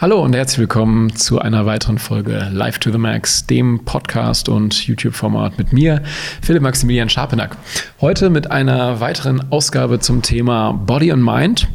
[0.00, 4.86] Hallo und herzlich willkommen zu einer weiteren Folge Live to the Max, dem Podcast und
[4.86, 6.04] YouTube-Format mit mir,
[6.40, 7.56] Philipp Maximilian Scharpenack.
[8.00, 11.66] Heute mit einer weiteren Ausgabe zum Thema Body and Mind.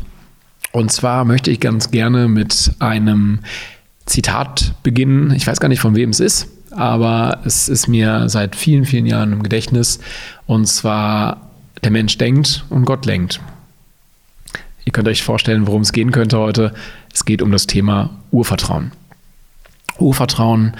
[0.71, 3.39] Und zwar möchte ich ganz gerne mit einem
[4.05, 5.31] Zitat beginnen.
[5.35, 9.05] Ich weiß gar nicht, von wem es ist, aber es ist mir seit vielen, vielen
[9.05, 9.99] Jahren im Gedächtnis.
[10.45, 11.49] Und zwar,
[11.83, 13.41] der Mensch denkt und Gott lenkt.
[14.85, 16.73] Ihr könnt euch vorstellen, worum es gehen könnte heute.
[17.13, 18.91] Es geht um das Thema Urvertrauen.
[19.99, 20.73] Urvertrauen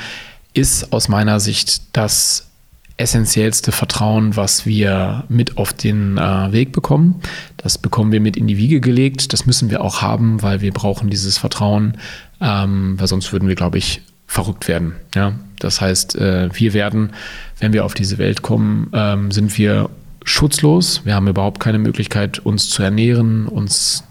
[0.54, 2.50] ist aus meiner Sicht das
[2.98, 7.22] essentiellste Vertrauen, was wir mit auf den äh, Weg bekommen.
[7.58, 9.34] Das bekommen wir mit in die Wiege gelegt.
[9.34, 11.98] Das müssen wir auch haben, weil wir brauchen dieses Vertrauen,
[12.40, 14.94] ähm, weil sonst würden wir, glaube ich, verrückt werden.
[15.16, 15.34] Ja?
[15.60, 17.14] Das heißt, äh, wir werden,
[17.60, 19.90] wenn wir auf diese Welt kommen, ähm, sind wir
[20.24, 21.02] schutzlos.
[21.04, 24.04] Wir haben überhaupt keine Möglichkeit, uns zu ernähren, uns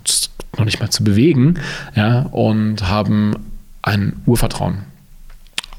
[0.63, 1.59] noch nicht mal zu bewegen,
[1.97, 3.35] ja, und haben
[3.83, 4.79] ein Urvertrauen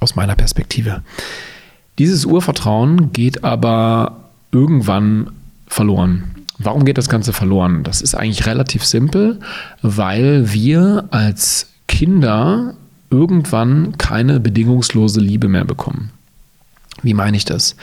[0.02, 1.04] aus meiner Perspektive.
[2.00, 5.32] Dieses Urvertrauen geht aber irgendwann
[5.68, 6.26] verloren.
[6.58, 7.84] Warum geht das Ganze verloren?
[7.84, 9.40] Das ist eigentlich relativ simpel,
[9.82, 12.74] weil wir als Kinder
[13.10, 16.10] irgendwann keine bedingungslose Liebe mehr bekommen.
[17.04, 17.76] Wie meine ich das?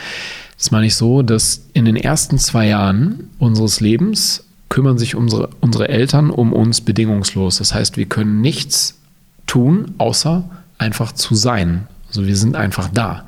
[0.59, 5.51] Das meine ich so, dass in den ersten zwei Jahren unseres Lebens kümmern sich unsere,
[5.61, 7.59] unsere Eltern um uns bedingungslos.
[7.59, 8.99] Das heißt, wir können nichts
[9.47, 11.87] tun, außer einfach zu sein.
[12.09, 13.27] Also wir sind einfach da.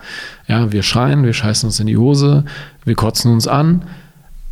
[0.49, 2.45] Ja, wir schreien, wir scheißen uns in die Hose,
[2.85, 3.83] wir kotzen uns an.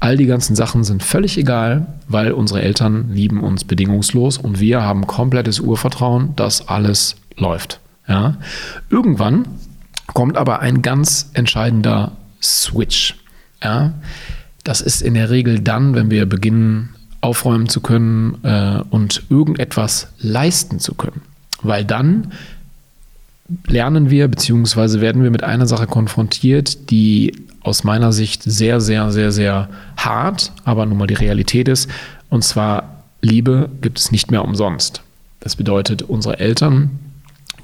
[0.01, 4.83] All die ganzen Sachen sind völlig egal, weil unsere Eltern lieben uns bedingungslos und wir
[4.83, 7.81] haben komplettes Urvertrauen, dass alles läuft.
[8.09, 8.37] Ja.
[8.89, 9.47] Irgendwann
[10.07, 13.17] kommt aber ein ganz entscheidender Switch.
[13.63, 13.93] Ja?
[14.65, 20.09] Das ist in der Regel dann, wenn wir beginnen, aufräumen zu können äh, und irgendetwas
[20.19, 21.23] leisten zu können.
[21.63, 22.33] Weil dann
[23.67, 29.11] lernen wir, beziehungsweise werden wir mit einer Sache konfrontiert, die aus meiner Sicht sehr, sehr,
[29.11, 31.91] sehr, sehr hart, aber nun mal die Realität ist.
[32.31, 35.03] Und zwar, Liebe gibt es nicht mehr umsonst.
[35.41, 36.91] Das bedeutet, unsere Eltern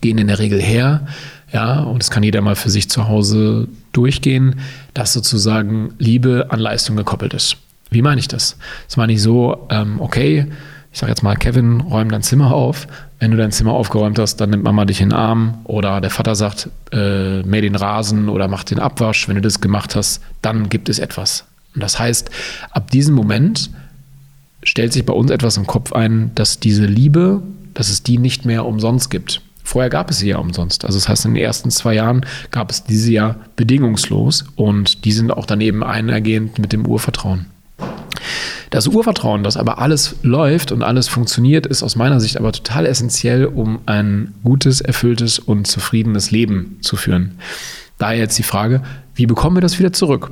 [0.00, 1.06] gehen in der Regel her,
[1.52, 4.60] ja, und das kann jeder mal für sich zu Hause durchgehen,
[4.94, 7.56] dass sozusagen Liebe an Leistung gekoppelt ist.
[7.90, 8.58] Wie meine ich das?
[8.88, 10.46] Das meine ich so, ähm, okay,
[10.92, 12.88] ich sage jetzt mal, Kevin, räum dein Zimmer auf.
[13.18, 16.10] Wenn du dein Zimmer aufgeräumt hast, dann nimmt Mama dich in den Arm oder der
[16.10, 19.28] Vater sagt, äh, mäh den Rasen oder mach den Abwasch.
[19.28, 21.44] Wenn du das gemacht hast, dann gibt es etwas.
[21.74, 22.30] Und das heißt,
[22.70, 23.70] ab diesem Moment
[24.62, 27.42] stellt sich bei uns etwas im Kopf ein, dass diese Liebe,
[27.74, 29.42] dass es die nicht mehr umsonst gibt.
[29.66, 30.84] Vorher gab es sie ja umsonst.
[30.84, 35.10] Also das heißt, in den ersten zwei Jahren gab es diese ja bedingungslos und die
[35.10, 37.46] sind auch daneben einhergehend mit dem Urvertrauen.
[38.70, 42.86] Das Urvertrauen, dass aber alles läuft und alles funktioniert, ist aus meiner Sicht aber total
[42.86, 47.38] essentiell, um ein gutes, erfülltes und zufriedenes Leben zu führen.
[47.98, 48.82] Daher jetzt die Frage,
[49.16, 50.30] wie bekommen wir das wieder zurück?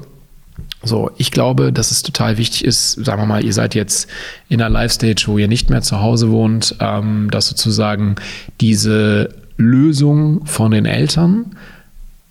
[0.85, 4.09] So, ich glaube, dass es total wichtig ist, sagen wir mal, ihr seid jetzt
[4.49, 8.17] in einer Live-Stage, wo ihr nicht mehr zu Hause wohnt, ähm, dass sozusagen
[8.61, 11.57] diese Lösung von den Eltern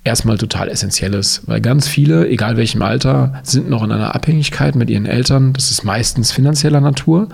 [0.04, 4.76] erstmal total essentiell ist, weil ganz viele, egal welchem Alter, sind noch in einer Abhängigkeit
[4.76, 5.54] mit ihren Eltern.
[5.54, 7.30] Das ist meistens finanzieller Natur.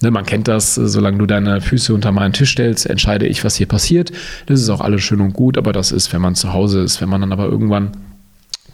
[0.00, 3.56] Ne, man kennt das, solange du deine Füße unter meinen Tisch stellst, entscheide ich, was
[3.56, 4.12] hier passiert.
[4.46, 7.00] Das ist auch alles schön und gut, aber das ist, wenn man zu Hause ist,
[7.02, 7.92] wenn man dann aber irgendwann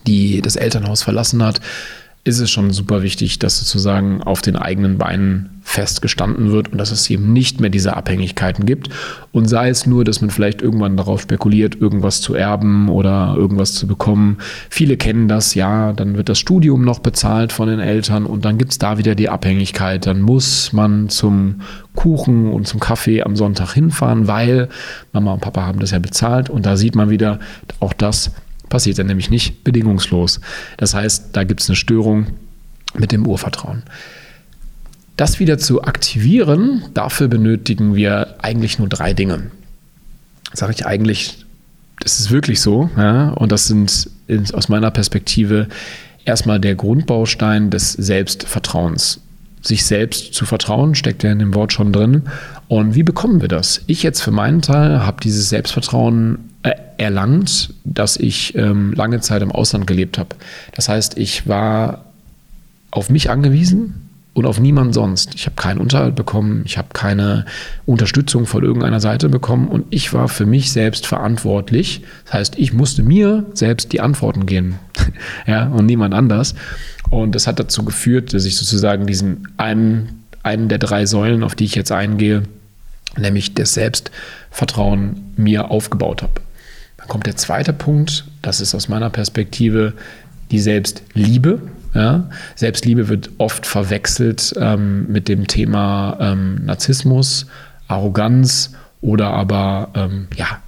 [0.07, 1.61] die das Elternhaus verlassen hat,
[2.25, 6.93] ist es schon super wichtig, dass sozusagen auf den eigenen Beinen festgestanden wird und dass
[6.93, 8.91] es eben nicht mehr diese Abhängigkeiten gibt.
[9.33, 13.75] Und sei es nur, dass man vielleicht irgendwann darauf spekuliert, irgendwas zu erben oder irgendwas
[13.75, 14.39] zu bekommen.
[14.71, 18.57] Viele kennen das, ja, dann wird das Studium noch bezahlt von den Eltern und dann
[18.57, 20.07] gibt es da wieder die Abhängigkeit.
[20.07, 21.63] Dann muss man zum
[21.97, 24.69] Kuchen und zum Kaffee am Sonntag hinfahren, weil
[25.13, 26.51] Mama und Papa haben das ja bezahlt.
[26.51, 27.41] Und da sieht man wieder,
[27.81, 28.31] auch das
[28.73, 30.41] passiert er nämlich nicht bedingungslos.
[30.79, 32.29] Das heißt, da gibt es eine Störung
[32.95, 33.83] mit dem Urvertrauen.
[35.19, 39.51] Das wieder zu aktivieren, dafür benötigen wir eigentlich nur drei Dinge.
[40.55, 41.45] Sage ich eigentlich,
[42.01, 42.89] das ist wirklich so.
[42.97, 43.29] Ja?
[43.33, 44.09] Und das sind
[44.55, 45.69] aus meiner Perspektive
[46.25, 49.21] erstmal der Grundbaustein des Selbstvertrauens.
[49.63, 52.23] Sich selbst zu vertrauen, steckt ja in dem Wort schon drin.
[52.69, 53.83] Und wie bekommen wir das?
[53.87, 59.43] Ich jetzt für meinen Teil habe dieses Selbstvertrauen äh, erlangt, dass ich ähm, lange Zeit
[59.43, 60.37] im Ausland gelebt habe.
[60.75, 62.07] Das heißt, ich war
[62.91, 65.35] auf mich angewiesen und auf niemand sonst.
[65.35, 67.45] Ich habe keinen Unterhalt bekommen, ich habe keine
[67.85, 72.03] Unterstützung von irgendeiner Seite bekommen und ich war für mich selbst verantwortlich.
[72.25, 74.79] Das heißt, ich musste mir selbst die Antworten geben
[75.47, 76.55] ja, und niemand anders.
[77.11, 81.55] Und das hat dazu geführt, dass ich sozusagen diesen einen, einen der drei Säulen, auf
[81.55, 82.45] die ich jetzt eingehe,
[83.19, 86.41] nämlich das Selbstvertrauen mir aufgebaut habe.
[86.97, 89.93] Dann kommt der zweite Punkt, das ist aus meiner Perspektive
[90.51, 91.61] die Selbstliebe.
[91.95, 92.29] Ja?
[92.55, 97.47] Selbstliebe wird oft verwechselt ähm, mit dem Thema ähm, Narzissmus,
[97.89, 100.61] Arroganz oder aber ähm, ja,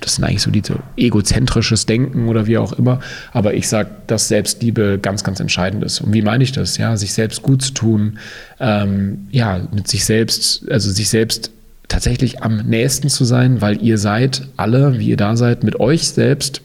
[0.00, 3.00] das sind eigentlich so diese egozentrisches Denken oder wie auch immer.
[3.32, 6.00] Aber ich sage, dass Selbstliebe ganz, ganz entscheidend ist.
[6.00, 6.76] Und wie meine ich das?
[6.76, 8.18] Ja, sich selbst gut zu tun,
[8.60, 11.50] ähm, ja, mit sich selbst, also sich selbst
[11.88, 16.08] tatsächlich am nächsten zu sein, weil ihr seid alle, wie ihr da seid, mit euch
[16.08, 16.60] selbst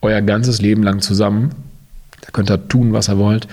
[0.00, 1.50] euer ganzes Leben lang zusammen.
[2.22, 3.46] Da könnt ihr tun, was ihr wollt.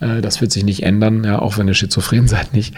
[0.00, 2.74] Äh, das wird sich nicht ändern, ja, auch wenn ihr schizophren seid nicht.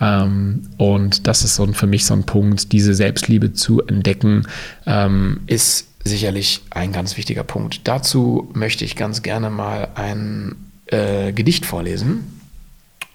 [0.00, 4.46] Ähm, und das ist so ein, für mich so ein Punkt, diese Selbstliebe zu entdecken,
[4.86, 7.82] ähm, ist sicherlich ein ganz wichtiger Punkt.
[7.84, 10.56] Dazu möchte ich ganz gerne mal ein
[10.86, 12.40] äh, Gedicht vorlesen.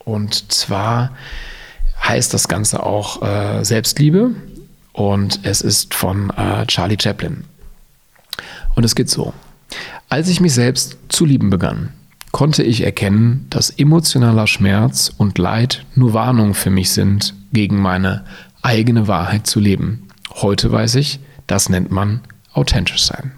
[0.03, 1.11] Und zwar
[2.03, 4.31] heißt das Ganze auch äh, Selbstliebe
[4.93, 7.43] und es ist von äh, Charlie Chaplin.
[8.75, 9.33] Und es geht so.
[10.07, 11.89] Als ich mich selbst zu lieben begann,
[12.31, 18.23] konnte ich erkennen, dass emotionaler Schmerz und Leid nur Warnung für mich sind, gegen meine
[18.61, 20.07] eigene Wahrheit zu leben.
[20.29, 22.21] Heute weiß ich, das nennt man
[22.53, 23.31] authentisch sein.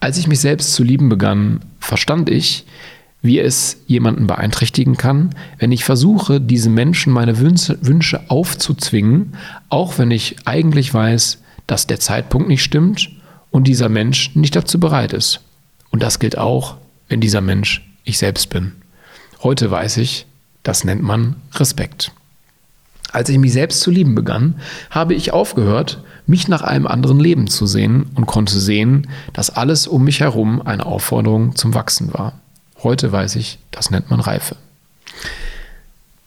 [0.00, 2.64] Als ich mich selbst zu lieben begann, verstand ich,
[3.22, 9.34] wie es jemanden beeinträchtigen kann, wenn ich versuche, diesem Menschen meine Wünsche aufzuzwingen,
[9.68, 13.10] auch wenn ich eigentlich weiß, dass der Zeitpunkt nicht stimmt
[13.50, 15.40] und dieser Mensch nicht dazu bereit ist.
[15.90, 16.76] Und das gilt auch
[17.08, 18.72] wenn dieser Mensch ich selbst bin.
[19.42, 20.26] Heute weiß ich,
[20.62, 22.12] das nennt man Respekt.
[23.10, 24.60] Als ich mich selbst zu lieben begann,
[24.90, 29.86] habe ich aufgehört, mich nach einem anderen Leben zu sehen und konnte sehen, dass alles
[29.86, 32.38] um mich herum eine Aufforderung zum Wachsen war.
[32.82, 34.56] Heute weiß ich, das nennt man Reife.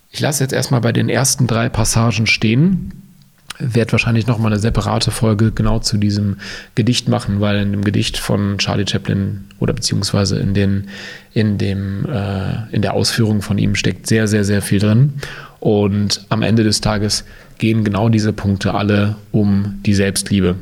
[0.10, 3.00] Ich lasse jetzt erstmal bei den ersten drei Passagen stehen
[3.62, 6.38] werde wahrscheinlich noch mal eine separate Folge genau zu diesem
[6.75, 10.88] Gedicht machen, weil in dem Gedicht von Charlie Chaplin oder beziehungsweise in den
[11.34, 15.13] in dem äh, in der Ausführung von ihm steckt sehr sehr sehr viel drin
[15.60, 17.24] und am Ende des Tages
[17.58, 20.56] gehen genau diese Punkte alle um die Selbstliebe.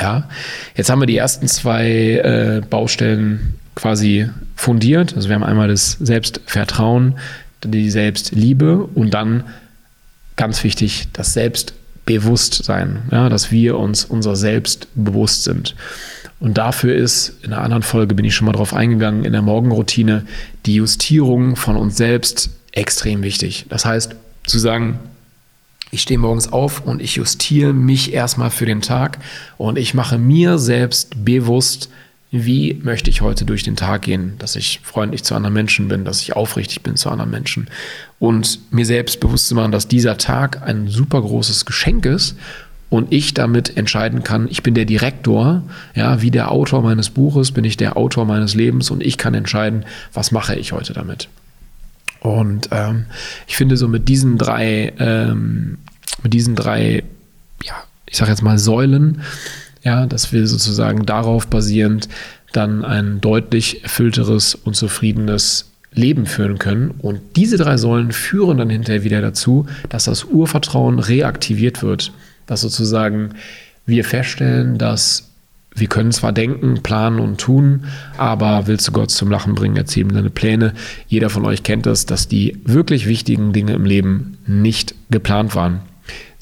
[0.00, 0.28] Ja,
[0.76, 5.14] jetzt haben wir die ersten zwei äh, Baustellen quasi fundiert.
[5.16, 7.14] Also wir haben einmal das Selbstvertrauen,
[7.64, 9.44] die Selbstliebe und dann
[10.36, 11.74] ganz wichtig das Selbst
[12.04, 15.74] Bewusstsein, ja, dass wir uns unser Selbst bewusst sind.
[16.40, 19.42] Und dafür ist, in einer anderen Folge bin ich schon mal drauf eingegangen, in der
[19.42, 20.26] Morgenroutine
[20.66, 23.66] die Justierung von uns selbst extrem wichtig.
[23.68, 24.14] Das heißt,
[24.46, 24.98] zu sagen,
[25.90, 29.18] ich stehe morgens auf und ich justiere mich erstmal für den Tag
[29.56, 31.88] und ich mache mir selbst bewusst,
[32.36, 36.04] wie möchte ich heute durch den Tag gehen, dass ich freundlich zu anderen Menschen bin,
[36.04, 37.68] dass ich aufrichtig bin zu anderen Menschen
[38.18, 42.36] und mir selbst bewusst zu machen, dass dieser Tag ein super großes Geschenk ist
[42.90, 45.62] und ich damit entscheiden kann, ich bin der Direktor,
[45.94, 49.34] ja, wie der Autor meines Buches bin ich der Autor meines Lebens und ich kann
[49.34, 51.28] entscheiden, was mache ich heute damit.
[52.18, 53.06] Und ähm,
[53.46, 55.78] ich finde so mit diesen drei, ähm,
[56.24, 57.04] mit diesen drei,
[57.62, 57.74] ja,
[58.06, 59.22] ich sage jetzt mal Säulen,
[59.84, 62.08] ja, dass wir sozusagen darauf basierend
[62.52, 66.90] dann ein deutlich erfüllteres und zufriedenes Leben führen können.
[66.90, 72.12] Und diese drei Säulen führen dann hinterher wieder dazu, dass das Urvertrauen reaktiviert wird.
[72.46, 73.34] Dass sozusagen
[73.86, 75.30] wir feststellen, dass
[75.74, 77.84] wir können zwar denken, planen und tun,
[78.16, 80.72] aber willst du Gott zum Lachen bringen, erzählen deine Pläne.
[81.08, 85.80] Jeder von euch kennt das, dass die wirklich wichtigen Dinge im Leben nicht geplant waren.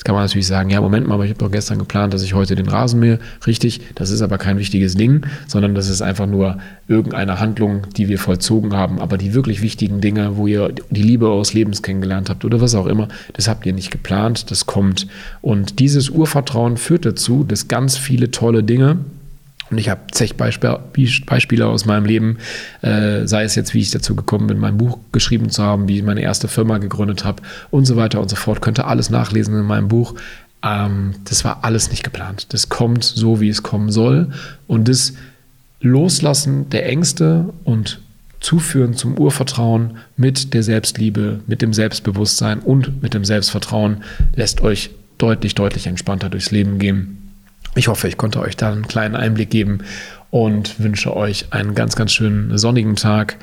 [0.02, 2.24] Jetzt kann man natürlich sagen, ja, Moment mal, aber ich habe doch gestern geplant, dass
[2.24, 3.20] ich heute den Rasen mähe.
[3.46, 8.08] Richtig, das ist aber kein wichtiges Ding, sondern das ist einfach nur irgendeine Handlung, die
[8.08, 8.98] wir vollzogen haben.
[8.98, 12.74] Aber die wirklich wichtigen Dinge, wo ihr die Liebe eures Lebens kennengelernt habt oder was
[12.74, 15.06] auch immer, das habt ihr nicht geplant, das kommt.
[15.40, 18.96] Und dieses Urvertrauen führt dazu, dass ganz viele tolle Dinge,
[19.72, 22.36] und ich habe zig Beispiele aus meinem Leben,
[22.82, 25.96] äh, sei es jetzt, wie ich dazu gekommen bin, mein Buch geschrieben zu haben, wie
[25.96, 28.60] ich meine erste Firma gegründet habe und so weiter und so fort.
[28.60, 30.14] Könnt ihr alles nachlesen in meinem Buch.
[30.62, 32.52] Ähm, das war alles nicht geplant.
[32.52, 34.30] Das kommt so, wie es kommen soll.
[34.66, 35.14] Und das
[35.80, 38.00] Loslassen der Ängste und
[38.40, 44.02] Zuführen zum Urvertrauen mit der Selbstliebe, mit dem Selbstbewusstsein und mit dem Selbstvertrauen
[44.36, 47.21] lässt euch deutlich, deutlich entspannter durchs Leben gehen.
[47.74, 49.78] Ich hoffe, ich konnte euch da einen kleinen Einblick geben
[50.30, 53.36] und wünsche euch einen ganz, ganz schönen sonnigen Tag.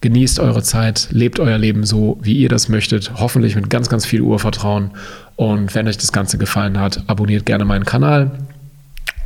[0.00, 4.04] Genießt eure Zeit, lebt euer Leben so, wie ihr das möchtet, hoffentlich mit ganz, ganz
[4.04, 4.90] viel Urvertrauen.
[5.36, 8.32] Und wenn euch das Ganze gefallen hat, abonniert gerne meinen Kanal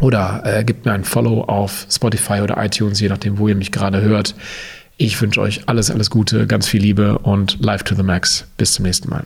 [0.01, 3.73] oder äh, gebt mir ein Follow auf Spotify oder iTunes, je nachdem, wo ihr mich
[3.73, 4.35] gerade hört.
[4.97, 8.47] Ich wünsche euch alles, alles Gute, ganz viel Liebe und Live to the Max.
[8.57, 9.25] Bis zum nächsten Mal.